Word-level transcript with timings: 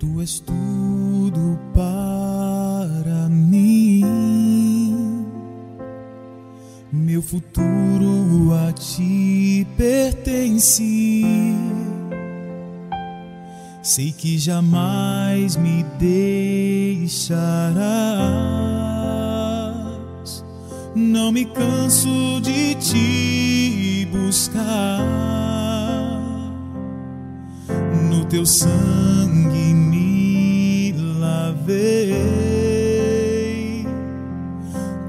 Tu 0.00 0.22
és 0.22 0.40
tudo 0.40 1.58
para 1.74 3.28
mim. 3.28 4.02
Meu 6.90 7.20
futuro 7.20 8.50
a 8.66 8.72
ti 8.72 9.66
pertence. 9.76 10.82
Sei 13.82 14.10
que 14.10 14.38
jamais 14.38 15.56
me 15.56 15.84
deixarás. 15.98 17.20
Não 20.94 21.30
me 21.30 21.44
canso 21.44 22.40
de 22.40 22.74
te 22.76 24.08
buscar. 24.10 25.04
No 28.08 28.24
teu 28.24 28.46
sangue 28.46 29.19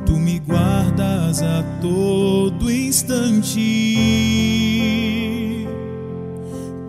Tu 0.06 0.14
me 0.18 0.40
guardas 0.40 1.42
a 1.42 1.64
todo 1.82 2.70
instante. 2.70 3.60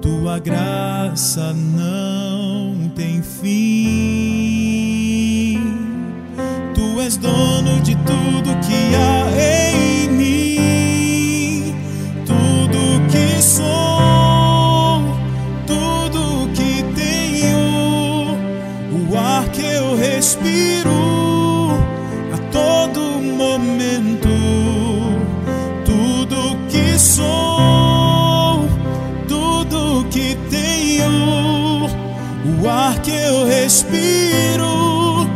Tua 0.00 0.38
graça 0.38 1.52
não 1.54 2.90
tem 2.94 3.22
fim. 3.22 3.52
Tu 6.74 7.00
és 7.00 7.16
dono 7.16 7.80
de 7.80 7.96
tudo 7.96 8.54
ar 19.42 19.48
que 19.48 19.62
eu 19.62 19.96
respiro 19.96 21.70
a 22.32 22.38
todo 22.52 23.00
momento. 23.20 24.28
Tudo 25.84 26.56
que 26.68 26.98
sou, 26.98 28.68
tudo 29.26 30.06
que 30.10 30.36
tenho, 30.48 31.88
o 32.62 32.68
ar 32.68 33.00
que 33.00 33.10
eu 33.10 33.46
respiro 33.46 35.26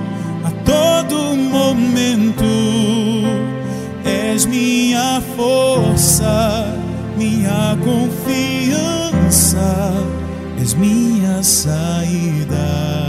a 0.44 0.50
todo 0.64 1.36
momento. 1.36 2.44
És 4.04 4.46
minha 4.46 5.20
força, 5.36 6.72
minha 7.16 7.76
confiança, 7.82 9.66
és 10.60 10.74
minha 10.74 11.42
saída. 11.42 13.05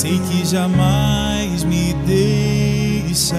Sei 0.00 0.16
que 0.18 0.46
jamais 0.46 1.62
me 1.62 1.92
deixará. 2.06 3.36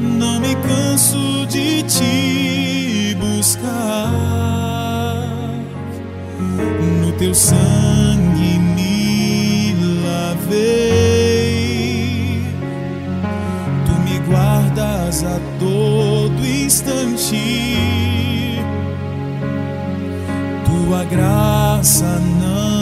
Não 0.00 0.40
me 0.40 0.56
canso 0.56 1.46
de 1.46 1.84
te 1.84 3.16
buscar 3.20 3.70
no 7.00 7.12
teu 7.12 7.32
sangue 7.32 8.58
me 8.58 9.76
lavei. 10.02 10.58
Tu 13.86 13.92
me 14.10 14.18
guardas 14.26 15.22
a 15.22 15.38
todo 15.60 16.44
instante. 16.44 18.58
Tua 20.64 21.04
graça 21.04 22.18
não 22.40 22.73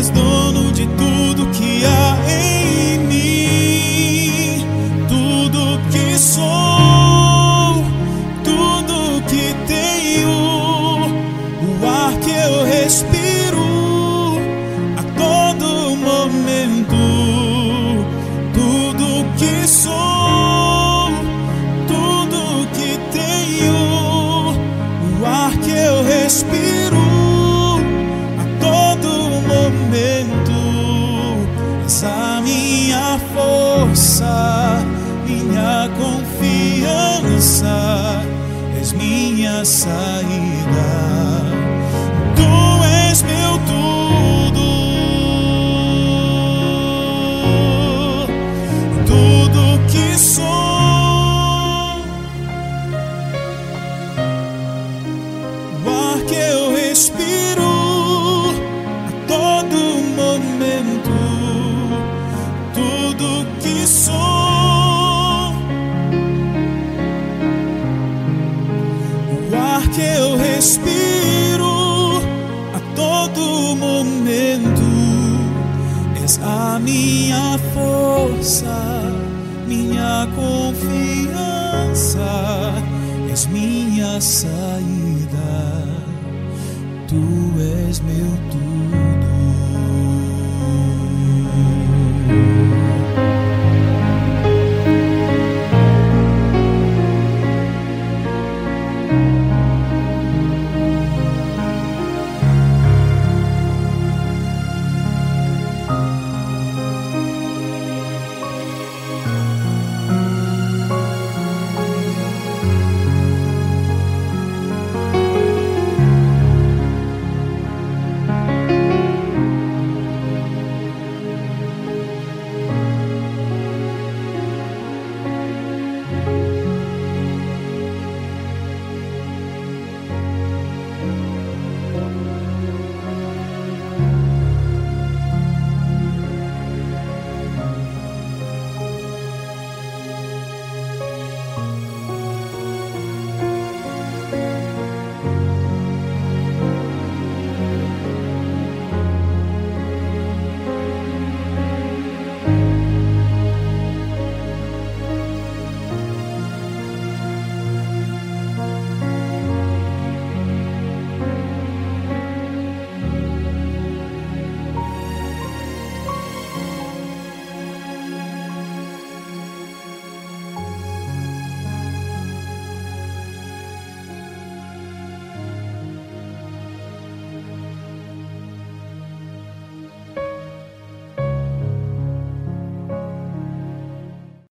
és 0.00 0.08
dono 0.08 0.72
de 0.72 0.86
tudo 0.86 1.46
que 1.48 1.84
há 1.84 2.16
em 2.26 2.98
mim. 3.10 4.66
Tudo 5.06 5.78
que 5.92 6.18
sou, 6.18 7.84
tudo 8.42 9.22
que 9.28 9.54
tenho, 9.66 10.30
o 11.68 11.86
ar 11.86 12.14
que 12.22 12.30
eu 12.30 12.64
respiro 12.64 14.38
a 14.96 15.02
todo 15.22 15.94
momento. 15.96 16.96
Tudo 18.54 19.06
que 19.36 19.68
sou, 19.68 21.10
tudo 21.86 22.66
que 22.72 22.98
tenho, 23.18 24.54
o 25.20 25.26
ar 25.26 25.52
que 25.58 25.70
eu 25.70 26.02
respiro 26.04 26.79
minha 38.92 39.64
saída. 39.64 40.90
Tu 42.36 42.84
és 43.08 43.22
meu 43.22 43.58
tudo, 43.66 43.99
que 70.00 70.06
eu 70.18 70.36
respiro 70.36 72.22
a 72.74 72.80
todo 72.96 73.76
momento 73.76 74.88
és 76.22 76.40
a 76.42 76.78
minha 76.78 77.58
força, 77.74 79.02
minha 79.66 80.26
confiança, 80.34 82.18
és 83.30 83.46
minha 83.46 84.20
saída. 84.20 85.50
Tu 87.06 87.22
és 87.88 88.00
meu 88.00 88.30
tudo. 88.50 89.09